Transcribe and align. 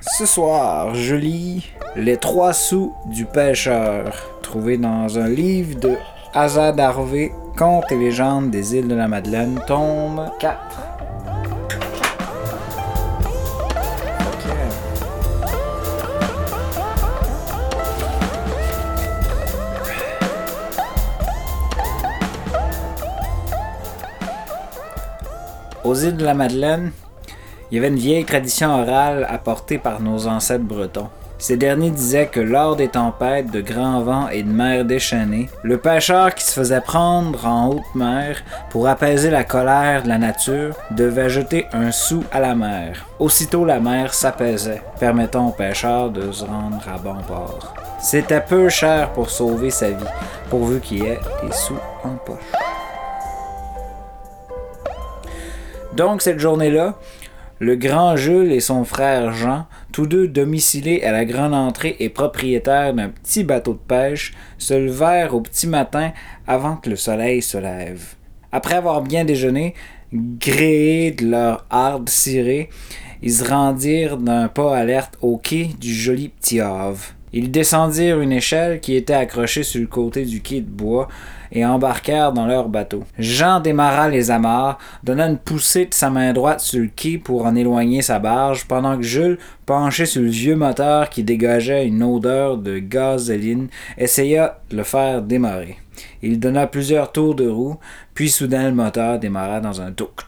Ce 0.00 0.26
soir, 0.26 0.94
je 0.94 1.14
lis 1.14 1.70
Les 1.96 2.18
trois 2.18 2.52
sous 2.52 2.94
du 3.06 3.24
pêcheur, 3.24 4.12
trouvé 4.42 4.76
dans 4.76 5.18
un 5.18 5.28
livre 5.28 5.80
de 5.80 5.96
Azad 6.34 6.78
Harvey, 6.78 7.32
Contes 7.56 7.90
et 7.90 7.96
légendes 7.96 8.50
des 8.50 8.76
îles 8.76 8.88
de 8.88 8.94
la 8.94 9.08
Madeleine, 9.08 9.58
tome 9.66 10.30
4. 10.38 10.58
Aux 25.84 25.94
îles 25.94 26.16
de 26.16 26.24
la 26.24 26.34
Madeleine, 26.34 26.92
il 27.70 27.76
y 27.76 27.78
avait 27.78 27.88
une 27.88 27.96
vieille 27.96 28.24
tradition 28.24 28.70
orale 28.80 29.26
apportée 29.28 29.78
par 29.78 30.00
nos 30.00 30.26
ancêtres 30.26 30.64
bretons. 30.64 31.08
Ces 31.38 31.58
derniers 31.58 31.90
disaient 31.90 32.28
que 32.28 32.40
lors 32.40 32.76
des 32.76 32.88
tempêtes 32.88 33.50
de 33.50 33.60
grands 33.60 34.00
vents 34.00 34.28
et 34.28 34.42
de 34.42 34.50
mer 34.50 34.86
déchaînée, 34.86 35.50
le 35.62 35.76
pêcheur 35.76 36.34
qui 36.34 36.44
se 36.44 36.52
faisait 36.52 36.80
prendre 36.80 37.44
en 37.44 37.68
haute 37.68 37.94
mer 37.94 38.42
pour 38.70 38.88
apaiser 38.88 39.28
la 39.28 39.44
colère 39.44 40.02
de 40.02 40.08
la 40.08 40.16
nature 40.16 40.74
devait 40.92 41.28
jeter 41.28 41.66
un 41.74 41.90
sou 41.90 42.24
à 42.32 42.40
la 42.40 42.54
mer. 42.54 43.04
Aussitôt 43.18 43.66
la 43.66 43.80
mer 43.80 44.14
s'apaisait, 44.14 44.82
permettant 44.98 45.48
au 45.48 45.52
pêcheur 45.52 46.08
de 46.08 46.32
se 46.32 46.44
rendre 46.44 46.82
à 46.88 46.96
bon 46.96 47.20
port. 47.28 47.74
C'était 48.00 48.40
peu 48.40 48.70
cher 48.70 49.10
pour 49.12 49.28
sauver 49.28 49.70
sa 49.70 49.90
vie, 49.90 50.04
pourvu 50.48 50.80
qu'il 50.80 51.04
ait 51.04 51.20
des 51.42 51.52
sous 51.52 51.78
en 52.02 52.14
poche. 52.24 52.38
Donc 55.92 56.22
cette 56.22 56.38
journée-là, 56.38 56.94
le 57.58 57.74
grand 57.74 58.16
Jules 58.16 58.52
et 58.52 58.60
son 58.60 58.84
frère 58.84 59.32
Jean, 59.32 59.66
tous 59.92 60.06
deux 60.06 60.28
domicilés 60.28 61.02
à 61.02 61.12
la 61.12 61.24
grande 61.24 61.54
entrée 61.54 61.96
et 62.00 62.10
propriétaires 62.10 62.92
d'un 62.92 63.08
petit 63.08 63.44
bateau 63.44 63.72
de 63.72 63.78
pêche, 63.78 64.34
se 64.58 64.74
levèrent 64.74 65.34
au 65.34 65.40
petit 65.40 65.66
matin 65.66 66.12
avant 66.46 66.76
que 66.76 66.90
le 66.90 66.96
soleil 66.96 67.40
se 67.40 67.56
lève. 67.56 68.14
Après 68.52 68.74
avoir 68.74 69.02
bien 69.02 69.24
déjeuné, 69.24 69.74
gréés 70.12 71.12
de 71.12 71.26
leur 71.26 71.64
harde 71.70 72.08
cirée, 72.08 72.68
ils 73.22 73.32
se 73.32 73.44
rendirent 73.44 74.18
d'un 74.18 74.48
pas 74.48 74.76
alerte 74.76 75.16
au 75.22 75.38
quai 75.38 75.70
du 75.80 75.94
joli 75.94 76.28
petit 76.28 76.60
Havre. 76.60 77.15
Ils 77.32 77.50
descendirent 77.50 78.20
une 78.20 78.32
échelle 78.32 78.80
qui 78.80 78.94
était 78.94 79.12
accrochée 79.12 79.62
sur 79.62 79.80
le 79.80 79.86
côté 79.86 80.24
du 80.24 80.40
quai 80.40 80.60
de 80.60 80.70
bois 80.70 81.08
et 81.52 81.64
embarquèrent 81.64 82.32
dans 82.32 82.46
leur 82.46 82.68
bateau. 82.68 83.04
Jean 83.18 83.60
démarra 83.60 84.08
les 84.08 84.30
amarres, 84.30 84.78
donna 85.02 85.26
une 85.26 85.38
poussée 85.38 85.86
de 85.86 85.94
sa 85.94 86.10
main 86.10 86.32
droite 86.32 86.60
sur 86.60 86.80
le 86.80 86.90
quai 86.94 87.18
pour 87.18 87.46
en 87.46 87.54
éloigner 87.54 88.02
sa 88.02 88.18
barge, 88.18 88.66
pendant 88.66 88.96
que 88.96 89.02
Jules, 89.02 89.38
penché 89.64 90.06
sur 90.06 90.22
le 90.22 90.28
vieux 90.28 90.56
moteur 90.56 91.10
qui 91.10 91.24
dégageait 91.24 91.86
une 91.86 92.02
odeur 92.02 92.58
de 92.58 92.78
gasoline, 92.78 93.68
essaya 93.98 94.60
de 94.70 94.76
le 94.76 94.82
faire 94.82 95.22
démarrer. 95.22 95.78
Il 96.22 96.40
donna 96.40 96.66
plusieurs 96.66 97.12
tours 97.12 97.34
de 97.34 97.48
roue, 97.48 97.78
puis 98.14 98.30
soudain 98.30 98.68
le 98.68 98.74
moteur 98.74 99.18
démarra 99.18 99.60
dans 99.60 99.80
un 99.80 99.92
touk 99.92 100.22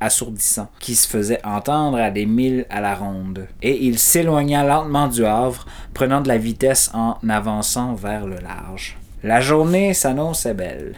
assourdissant 0.00 0.68
qui 0.78 0.94
se 0.94 1.08
faisait 1.08 1.44
entendre 1.44 1.98
à 1.98 2.10
des 2.10 2.26
milles 2.26 2.66
à 2.70 2.80
la 2.80 2.94
ronde. 2.94 3.46
Et 3.62 3.86
il 3.86 3.98
s'éloigna 3.98 4.64
lentement 4.64 5.08
du 5.08 5.24
Havre, 5.24 5.66
prenant 5.94 6.20
de 6.20 6.28
la 6.28 6.38
vitesse 6.38 6.90
en 6.94 7.16
avançant 7.28 7.94
vers 7.94 8.26
le 8.26 8.36
large. 8.36 8.98
La 9.22 9.40
journée 9.40 9.94
s'annonçait 9.94 10.54
belle. 10.54 10.94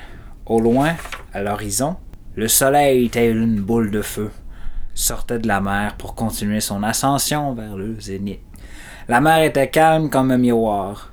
Au 0.46 0.60
loin, 0.60 0.94
à 1.32 1.42
l'horizon, 1.42 1.96
le 2.36 2.48
soleil, 2.48 3.10
tel 3.10 3.36
une 3.36 3.60
boule 3.60 3.90
de 3.90 4.02
feu, 4.02 4.30
sortait 4.94 5.38
de 5.38 5.48
la 5.48 5.60
mer 5.60 5.94
pour 5.96 6.14
continuer 6.14 6.60
son 6.60 6.82
ascension 6.82 7.54
vers 7.54 7.76
le 7.76 7.98
zénith. 8.00 8.40
La 9.08 9.20
mer 9.20 9.42
était 9.42 9.68
calme 9.68 10.08
comme 10.10 10.30
un 10.30 10.38
miroir. 10.38 11.12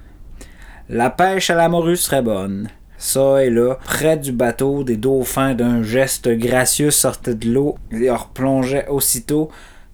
La 0.89 1.09
pêche 1.09 1.49
à 1.49 1.55
la 1.55 1.69
morue 1.69 1.97
serait 1.97 2.21
bonne. 2.21 2.69
Ça 3.03 3.43
et 3.43 3.49
là, 3.49 3.79
près 3.83 4.15
du 4.15 4.31
bateau, 4.31 4.83
des 4.83 4.95
dauphins 4.95 5.55
d'un 5.55 5.81
geste 5.81 6.29
gracieux 6.29 6.91
sortaient 6.91 7.33
de 7.33 7.51
l'eau 7.51 7.75
et 7.91 8.11
replongeaient 8.11 8.87
aussitôt, 8.89 9.49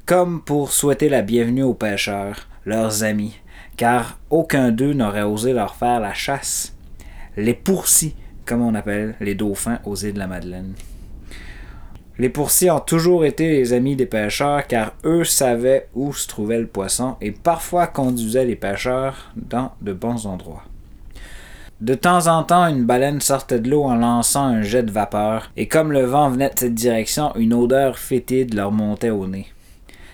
comme 0.05 0.41
pour 0.41 0.73
souhaiter 0.73 1.07
la 1.07 1.21
bienvenue 1.21 1.63
aux 1.63 1.73
pêcheurs, 1.73 2.49
leurs 2.65 3.05
amis, 3.05 3.39
car 3.77 4.19
aucun 4.29 4.71
d'eux 4.71 4.91
n'aurait 4.91 5.23
osé 5.23 5.53
leur 5.53 5.75
faire 5.75 6.01
la 6.01 6.13
chasse. 6.13 6.75
Les 7.37 7.53
pourcis, 7.53 8.13
comme 8.45 8.61
on 8.61 8.75
appelle 8.75 9.15
les 9.21 9.35
dauphins 9.35 9.79
aux 9.85 9.95
îles 9.95 10.15
de 10.15 10.19
la 10.19 10.27
Madeleine. 10.27 10.73
Les 12.19 12.29
pourcis 12.29 12.69
ont 12.69 12.81
toujours 12.81 13.23
été 13.23 13.47
les 13.47 13.71
amis 13.71 13.95
des 13.95 14.05
pêcheurs 14.05 14.67
car 14.67 14.91
eux 15.05 15.23
savaient 15.23 15.87
où 15.95 16.11
se 16.11 16.27
trouvait 16.27 16.59
le 16.59 16.67
poisson 16.67 17.15
et 17.21 17.31
parfois 17.31 17.87
conduisaient 17.87 18.43
les 18.43 18.57
pêcheurs 18.57 19.31
dans 19.37 19.71
de 19.81 19.93
bons 19.93 20.25
endroits. 20.25 20.65
De 21.79 21.93
temps 21.93 22.25
en 22.25 22.43
temps, 22.43 22.65
une 22.65 22.85
baleine 22.85 23.21
sortait 23.21 23.59
de 23.59 23.69
l'eau 23.69 23.83
en 23.83 23.93
lançant 23.95 24.45
un 24.45 24.63
jet 24.63 24.81
de 24.81 24.89
vapeur, 24.91 25.51
et 25.55 25.67
comme 25.67 25.91
le 25.91 26.05
vent 26.05 26.31
venait 26.31 26.49
de 26.49 26.57
cette 26.57 26.73
direction, 26.73 27.35
une 27.35 27.53
odeur 27.53 27.99
fétide 27.99 28.55
leur 28.55 28.71
montait 28.71 29.11
au 29.11 29.27
nez. 29.27 29.45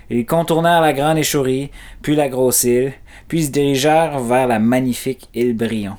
Ils 0.09 0.25
contournèrent 0.25 0.81
la 0.81 0.91
grande 0.91 1.18
échourie, 1.18 1.72
puis 2.02 2.18
la 2.18 2.28
grosse 2.28 2.66
île, 2.66 2.91
puis 3.29 3.46
se 3.46 3.52
dirigèrent 3.52 4.19
vers 4.19 4.47
la 4.47 4.59
magnifique 4.59 5.29
île 5.34 5.56
Brion. 5.56 5.96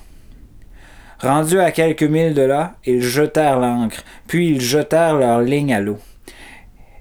Rendus 1.20 1.60
à 1.60 1.70
quelques 1.72 2.02
milles 2.02 2.34
de 2.34 2.42
là, 2.42 2.74
ils 2.84 3.00
jetèrent 3.00 3.58
l'ancre, 3.58 4.04
puis 4.26 4.50
ils 4.50 4.60
jetèrent 4.60 5.16
leur 5.16 5.40
ligne 5.40 5.72
à 5.72 5.80
l'eau. 5.80 5.98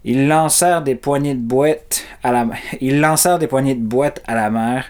Ils 0.05 0.29
lancèrent 0.29 0.83
des 0.83 0.95
poignées 0.95 1.35
de 1.35 1.41
boîtes 1.41 2.05
à 2.23 2.31
la, 2.31 2.47
à 4.25 4.35
la 4.35 4.49
mer, 4.49 4.85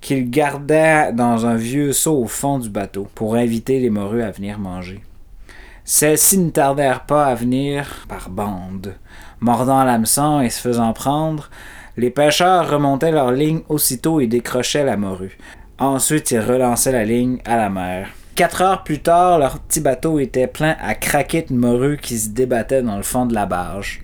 qu'il 0.00 0.30
gardait 0.30 1.12
dans 1.12 1.46
un 1.46 1.56
vieux 1.56 1.92
seau 1.92 2.22
au 2.22 2.26
fond 2.26 2.58
du 2.58 2.70
bateau 2.70 3.08
pour 3.14 3.34
inviter 3.34 3.80
les 3.80 3.90
morues 3.90 4.22
à 4.22 4.30
venir 4.30 4.58
manger. 4.58 5.02
Celles-ci 5.84 6.38
ne 6.38 6.50
tardèrent 6.50 7.04
pas 7.04 7.26
à 7.26 7.34
venir 7.34 8.06
par 8.08 8.30
bandes. 8.30 8.94
Mordant 9.40 9.84
l'hameçon 9.84 10.40
et 10.40 10.50
se 10.50 10.60
faisant 10.60 10.92
prendre, 10.92 11.50
les 11.96 12.10
pêcheurs 12.10 12.70
remontaient 12.70 13.10
leur 13.10 13.32
ligne 13.32 13.62
aussitôt 13.68 14.20
et 14.20 14.26
décrochaient 14.26 14.84
la 14.84 14.96
morue. 14.96 15.36
Ensuite, 15.78 16.30
ils 16.30 16.40
relançaient 16.40 16.92
la 16.92 17.04
ligne 17.04 17.38
à 17.44 17.56
la 17.56 17.70
mer. 17.70 18.10
Quatre 18.36 18.62
heures 18.62 18.84
plus 18.84 19.00
tard, 19.00 19.38
leur 19.38 19.58
petit 19.58 19.80
bateau 19.80 20.18
était 20.18 20.46
plein 20.46 20.76
à 20.80 20.94
craquer 20.94 21.42
de 21.42 21.54
morues 21.54 21.98
qui 22.00 22.18
se 22.18 22.28
débattaient 22.28 22.82
dans 22.82 22.96
le 22.96 23.02
fond 23.02 23.26
de 23.26 23.34
la 23.34 23.46
barge. 23.46 24.02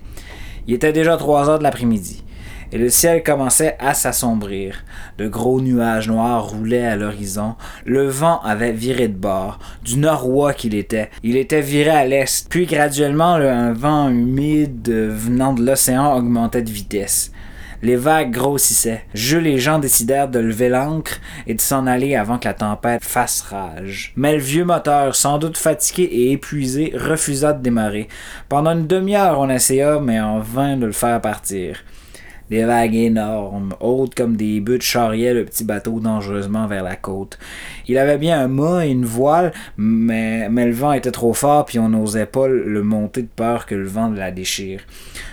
Il 0.67 0.75
était 0.75 0.93
déjà 0.93 1.17
trois 1.17 1.49
heures 1.49 1.59
de 1.59 1.62
l'après-midi 1.62 2.25
et 2.72 2.78
le 2.78 2.88
ciel 2.88 3.22
commençait 3.22 3.77
à 3.78 3.94
s'assombrir. 3.94 4.84
De 5.19 5.28
gros 5.28 5.60
nuages 5.60 6.09
noirs 6.09 6.49
roulaient 6.49 6.87
à 6.87 6.97
l'horizon. 6.97 7.54
Le 7.84 8.06
vent 8.06 8.41
avait 8.43 8.72
viré 8.72 9.09
de 9.09 9.16
bord, 9.16 9.59
du 9.82 9.99
nord-ouest 9.99 10.59
qu'il 10.59 10.75
était. 10.75 11.10
Il 11.22 11.37
était 11.37 11.60
viré 11.60 11.91
à 11.91 12.05
l'est. 12.05 12.49
Puis 12.49 12.66
graduellement, 12.66 13.34
un 13.34 13.72
vent 13.72 14.09
humide 14.09 14.88
venant 14.91 15.53
de 15.53 15.65
l'océan 15.65 16.16
augmentait 16.16 16.62
de 16.62 16.71
vitesse. 16.71 17.32
Les 17.82 17.97
vagues 17.97 18.32
grossissaient. 18.32 19.05
Jules 19.15 19.43
les 19.43 19.59
gens 19.59 19.78
décidèrent 19.78 20.28
de 20.28 20.38
lever 20.38 20.69
l'ancre 20.69 21.21
et 21.47 21.55
de 21.55 21.60
s'en 21.60 21.87
aller 21.87 22.16
avant 22.16 22.38
que 22.38 22.49
la 22.49 22.55
tempête 22.55 23.05
fasse 23.05 23.43
rage. 23.43 24.12
Mais 24.16 24.32
le 24.32 24.41
vieux 24.41 24.65
moteur, 24.65 25.15
sans 25.15 25.38
doute 25.38 25.59
fatigué 25.59 26.05
et 26.05 26.32
épuisé, 26.32 26.93
refusa 26.97 27.53
de 27.53 27.62
démarrer. 27.62 28.09
Pendant 28.49 28.72
une 28.72 28.87
demi-heure, 28.87 29.38
on 29.38 29.50
essaya, 29.50 30.00
mais 30.00 30.21
en 30.21 30.41
vain 30.41 30.76
de 30.76 30.87
le 30.87 30.93
faire 30.93 31.21
partir. 31.21 31.84
Des 32.51 32.65
vagues 32.65 32.95
énormes, 32.95 33.75
hautes 33.81 34.15
comme 34.15 34.37
des 34.37 34.61
buts, 34.61 34.81
charriaient 34.81 35.34
le 35.34 35.45
petit 35.45 35.65
bateau 35.65 35.99
dangereusement 35.99 36.67
vers 36.67 36.84
la 36.84 36.95
côte. 36.95 37.39
Il 37.89 37.99
avait 37.99 38.19
bien 38.19 38.41
un 38.41 38.49
mât 38.49 38.87
et 38.87 38.91
une 38.91 39.05
voile, 39.05 39.53
mais, 39.77 40.49
le 40.49 40.73
vent 40.73 40.93
était 40.93 41.11
trop 41.11 41.33
fort 41.33 41.65
puis 41.65 41.79
on 41.79 41.89
n'osait 41.89 42.27
pas 42.27 42.47
le 42.49 42.83
monter 42.83 43.23
de 43.23 43.29
peur 43.29 43.67
que 43.67 43.75
le 43.75 43.87
vent 43.87 44.11
la 44.11 44.31
déchire. 44.31 44.81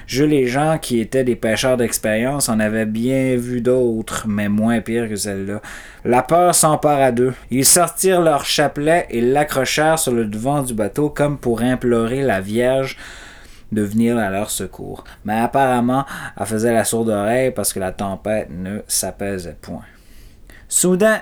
Je, 0.07 0.23
les 0.23 0.47
gens 0.47 0.77
qui 0.81 0.99
étaient 0.99 1.23
des 1.23 1.35
pêcheurs 1.35 1.77
d'expérience 1.77 2.49
en 2.49 2.59
avaient 2.59 2.85
bien 2.85 3.35
vu 3.35 3.61
d'autres, 3.61 4.25
mais 4.27 4.49
moins 4.49 4.81
pires 4.81 5.09
que 5.09 5.15
celle-là. 5.15 5.61
La 6.05 6.21
peur 6.21 6.53
s'empara 6.53 7.11
d'eux. 7.11 7.33
Ils 7.51 7.65
sortirent 7.65 8.21
leur 8.21 8.45
chapelet 8.45 9.07
et 9.09 9.21
l'accrochèrent 9.21 9.99
sur 9.99 10.13
le 10.13 10.25
devant 10.25 10.63
du 10.63 10.73
bateau 10.73 11.09
comme 11.09 11.37
pour 11.37 11.61
implorer 11.61 12.21
la 12.21 12.41
Vierge 12.41 12.97
de 13.73 13.81
venir 13.81 14.17
à 14.17 14.29
leur 14.29 14.49
secours. 14.49 15.03
Mais 15.25 15.39
apparemment, 15.39 16.05
elle 16.39 16.45
faisait 16.45 16.73
la 16.73 16.85
sourde 16.85 17.09
oreille 17.09 17.51
parce 17.51 17.73
que 17.73 17.79
la 17.79 17.91
tempête 17.91 18.49
ne 18.49 18.79
s'apaisait 18.87 19.57
point. 19.61 19.83
Soudain, 20.67 21.21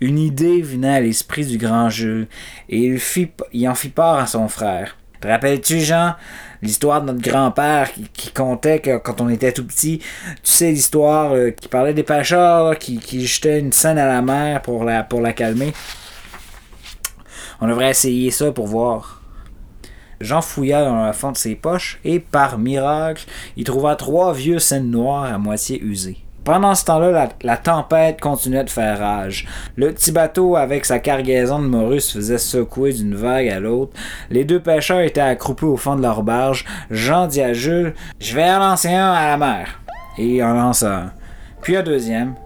une 0.00 0.18
idée 0.18 0.62
venait 0.62 0.96
à 0.96 1.00
l'esprit 1.00 1.46
du 1.46 1.58
grand 1.58 1.88
Jules, 1.88 2.28
et 2.68 2.78
il, 2.78 2.98
fit, 2.98 3.30
il 3.52 3.68
en 3.68 3.74
fit 3.74 3.90
part 3.90 4.18
à 4.18 4.26
son 4.26 4.48
frère. 4.48 4.96
Rappelles-tu, 5.22 5.80
Jean, 5.80 6.14
l'histoire 6.62 7.00
de 7.00 7.06
notre 7.06 7.20
grand-père 7.22 7.90
qui, 8.12 8.30
contait 8.30 8.80
que 8.80 8.98
quand 8.98 9.20
on 9.20 9.28
était 9.28 9.52
tout 9.52 9.66
petit, 9.66 9.98
tu 9.98 10.52
sais 10.52 10.70
l'histoire 10.70 11.32
euh, 11.32 11.50
qui 11.50 11.68
parlait 11.68 11.94
des 11.94 12.02
pêcheurs 12.02 12.78
qui, 12.78 12.98
qui, 12.98 13.26
jetaient 13.26 13.58
une 13.58 13.72
scène 13.72 13.98
à 13.98 14.06
la 14.06 14.22
mer 14.22 14.62
pour 14.62 14.84
la, 14.84 15.02
pour 15.02 15.20
la 15.20 15.32
calmer? 15.32 15.72
On 17.60 17.66
devrait 17.66 17.90
essayer 17.90 18.30
ça 18.30 18.52
pour 18.52 18.66
voir. 18.66 19.22
Jean 20.20 20.40
fouilla 20.40 20.84
dans 20.84 21.06
le 21.06 21.12
fond 21.12 21.32
de 21.32 21.36
ses 21.36 21.54
poches 21.54 21.98
et, 22.04 22.20
par 22.20 22.58
miracle, 22.58 23.24
il 23.56 23.64
trouva 23.64 23.96
trois 23.96 24.32
vieux 24.32 24.58
scènes 24.58 24.90
noires 24.90 25.32
à 25.32 25.38
moitié 25.38 25.82
usés. 25.82 26.18
Pendant 26.46 26.76
ce 26.76 26.84
temps-là, 26.84 27.30
la, 27.42 27.56
tempête 27.56 28.20
continuait 28.20 28.62
de 28.62 28.70
faire 28.70 29.00
rage. 29.00 29.48
Le 29.74 29.92
petit 29.92 30.12
bateau, 30.12 30.54
avec 30.54 30.84
sa 30.84 31.00
cargaison 31.00 31.58
de 31.58 31.66
morue, 31.66 31.98
se 31.98 32.18
faisait 32.18 32.38
secouer 32.38 32.92
d'une 32.92 33.16
vague 33.16 33.48
à 33.48 33.58
l'autre. 33.58 33.98
Les 34.30 34.44
deux 34.44 34.60
pêcheurs 34.60 35.00
étaient 35.00 35.20
accroupis 35.20 35.64
au 35.64 35.76
fond 35.76 35.96
de 35.96 36.02
leur 36.02 36.22
barge. 36.22 36.64
Jean 36.88 37.26
dit 37.26 37.42
à 37.42 37.52
Jules 37.52 37.94
Je 38.20 38.36
vais 38.36 38.48
en 38.48 38.60
lancer 38.60 38.94
un 38.94 39.12
à 39.12 39.26
la 39.26 39.36
mer. 39.38 39.80
Et 40.18 40.36
il 40.36 40.42
en 40.44 40.54
lança 40.54 40.96
un. 40.96 41.12
Puis 41.62 41.74
un 41.74 41.82
deuxième. 41.82 42.36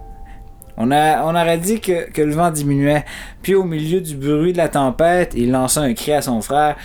On, 0.77 0.89
a, 0.89 1.23
on 1.25 1.35
aurait 1.35 1.59
dit 1.59 1.79
que 1.79 2.21
le 2.23 2.33
vent 2.33 2.49
diminuait. 2.49 3.05
Puis 3.43 3.53
au 3.53 3.63
milieu 3.63 4.01
du 4.01 4.15
bruit 4.15 4.53
de 4.53 4.57
la 4.57 4.69
tempête, 4.69 5.33
il 5.35 5.51
lança 5.51 5.81
un 5.81 5.93
cri 5.93 6.13
à 6.13 6.23
son 6.23 6.41
frère 6.41 6.75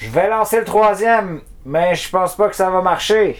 Je 0.00 0.08
vais 0.08 0.30
lancer 0.30 0.58
le 0.58 0.64
troisième, 0.64 1.42
mais 1.66 1.94
je 1.94 2.08
pense 2.08 2.34
pas 2.34 2.48
que 2.48 2.56
ça 2.56 2.70
va 2.70 2.80
marcher. 2.80 3.36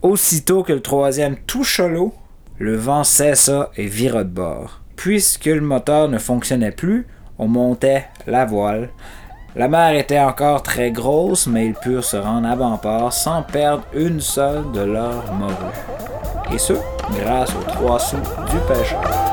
Aussitôt 0.00 0.62
que 0.62 0.72
le 0.72 0.80
troisième 0.80 1.36
touche 1.36 1.80
l'eau, 1.80 2.14
le 2.58 2.76
vent 2.76 3.04
cessa 3.04 3.70
et 3.76 3.86
vira 3.86 4.24
de 4.24 4.30
bord. 4.30 4.80
Puisque 4.96 5.44
le 5.44 5.60
moteur 5.60 6.08
ne 6.08 6.18
fonctionnait 6.18 6.72
plus, 6.72 7.06
on 7.38 7.46
montait 7.46 8.06
la 8.26 8.46
voile. 8.46 8.88
La 9.54 9.68
mer 9.68 9.96
était 9.96 10.18
encore 10.18 10.62
très 10.62 10.90
grosse, 10.90 11.46
mais 11.46 11.66
ils 11.66 11.74
purent 11.74 12.04
se 12.04 12.16
rendre 12.16 12.48
à 12.48 12.56
bon-port 12.56 13.12
sans 13.12 13.42
perdre 13.42 13.84
une 13.92 14.22
seule 14.22 14.72
de 14.72 14.80
leurs 14.80 15.30
morue. 15.34 16.54
Et 16.54 16.58
ce, 16.58 16.72
grâce 17.20 17.54
aux 17.54 17.70
trois 17.70 17.98
sous 17.98 18.16
du 18.16 18.58
pêcheur. 18.66 19.27